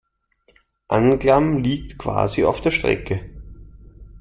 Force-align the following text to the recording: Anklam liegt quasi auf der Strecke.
Anklam 0.87 1.57
liegt 1.59 1.99
quasi 1.99 2.43
auf 2.43 2.59
der 2.59 2.71
Strecke. 2.71 3.21